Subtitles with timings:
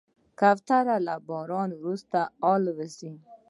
[0.39, 2.19] کوتره له باران وروسته
[2.51, 3.11] الوزي.